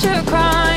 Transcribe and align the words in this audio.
such 0.00 0.16
a 0.16 0.22
crime. 0.24 0.69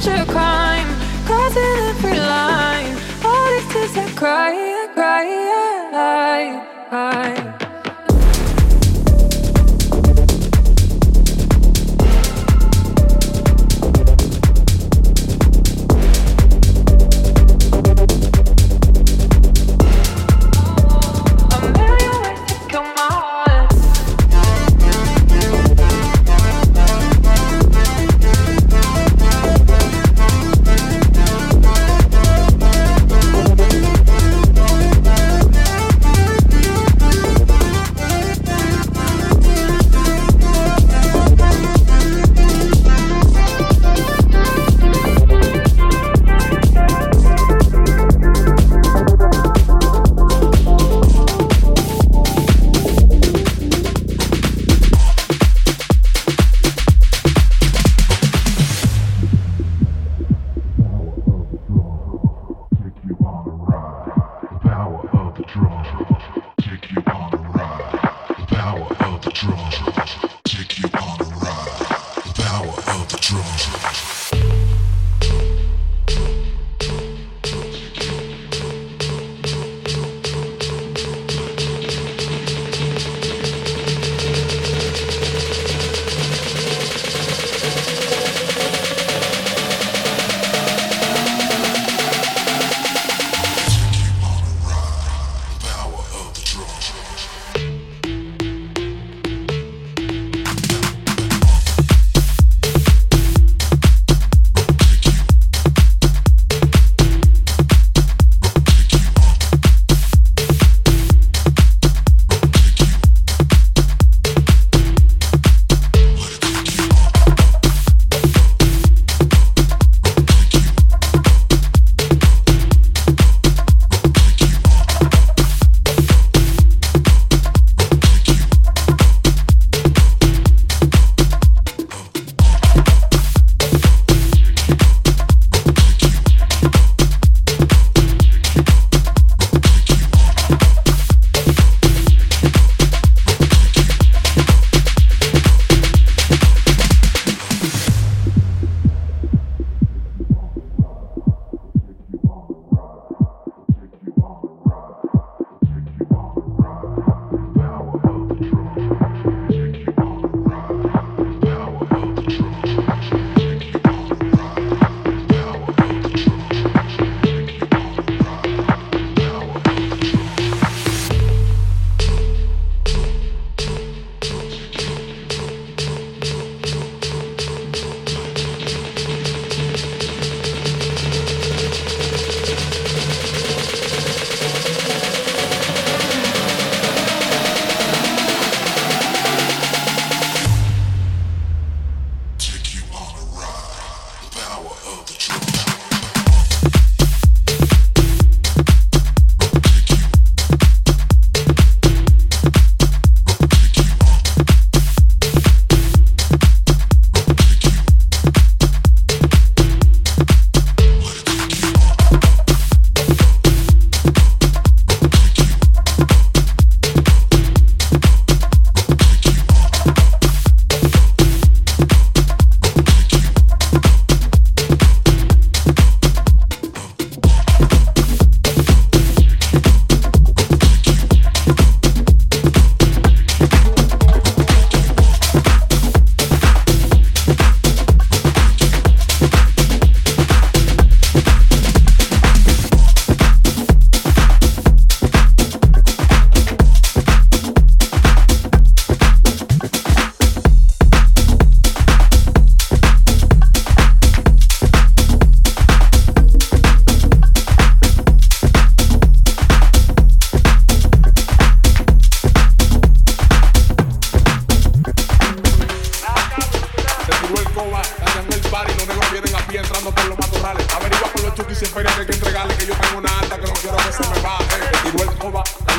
such 0.00 0.18
a 0.18 0.24
crime. 0.26 0.88
Crossing 1.24 1.62
every 1.88 2.18
line. 2.18 2.96
All 3.24 3.46
this 3.46 3.90
is 3.90 3.96
a 3.96 4.14
cry, 4.14 4.52
I 4.52 4.88
cry, 4.94 5.24
I, 5.92 6.66
I. 6.90 7.55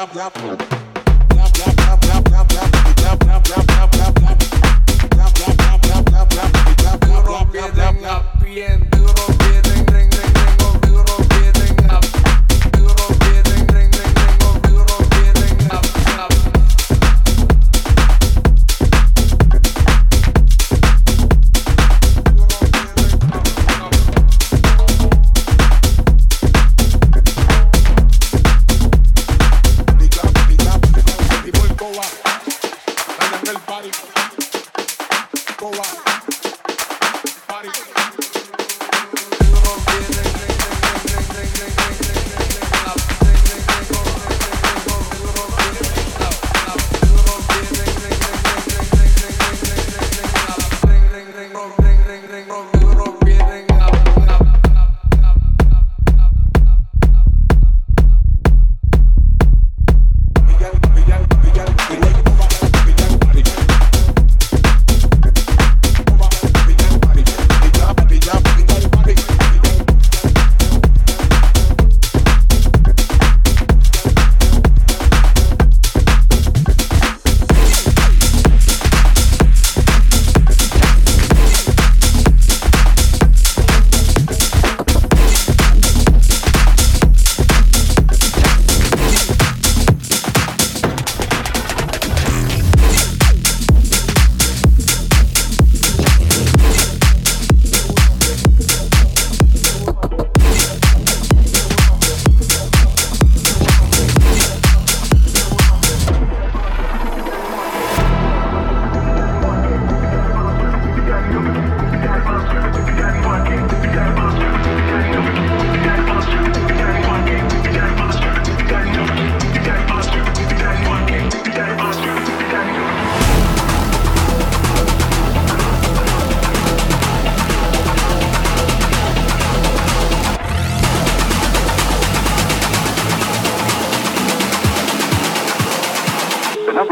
I'm, 0.00 0.08
I'm 0.18 0.29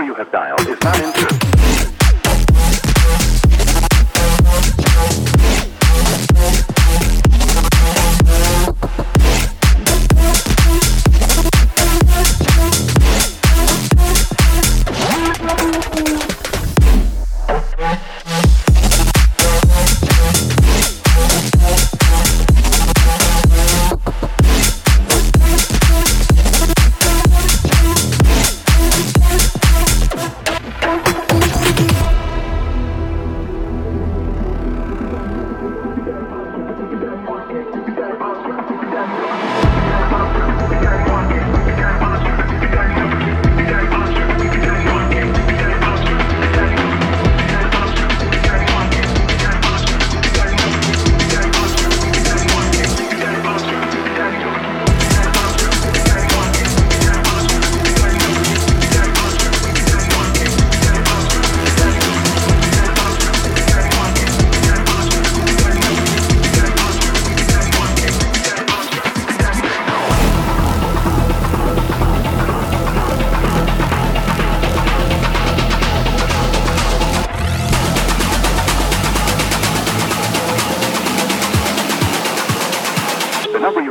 you 0.09 0.15
have 0.15 0.33
dialed 0.33 0.67
is 0.67 0.81
not 0.81 0.99
in 1.01 1.13
service. 1.13 1.98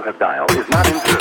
have 0.08 0.20
dialed 0.20 0.52
is 0.52 0.70
not 0.70 0.88
in. 0.88 1.17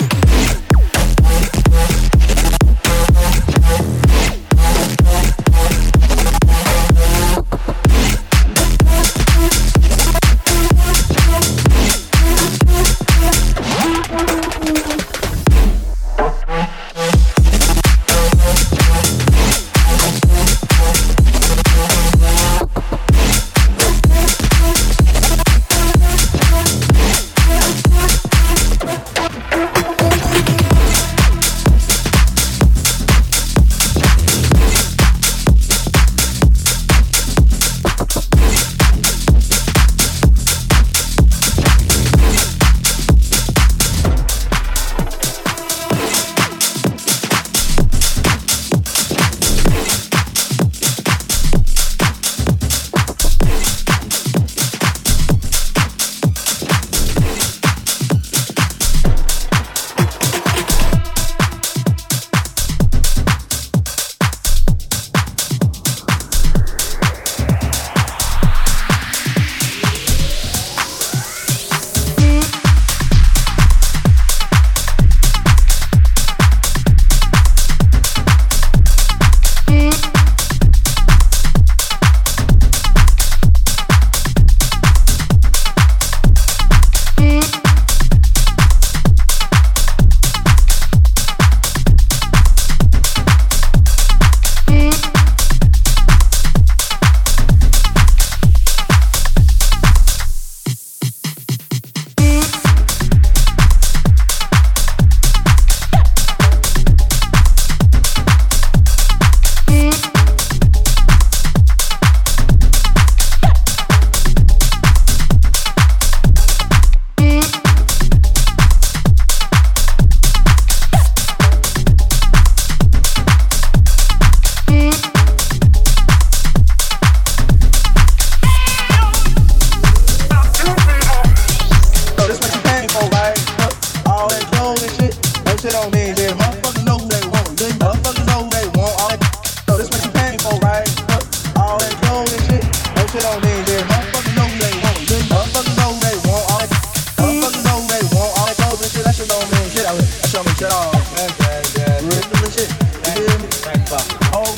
Oh, 150.38 150.42
me 150.44 150.52
shut 150.58 150.70
off. 150.70 150.92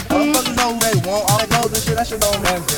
Motherfuckers 0.08 0.56
know 0.56 0.74
they 0.80 1.08
want 1.08 1.30
all 1.30 1.46
that 1.46 1.72
and 1.72 1.82
shit. 1.82 1.94
That 1.94 2.06
shit 2.08 2.20
don't 2.20 2.42
matter. 2.42 2.77